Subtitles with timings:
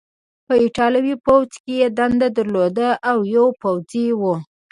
[0.45, 4.21] په ایټالوي پوځ کې یې دنده درلودله او یو پوځي و.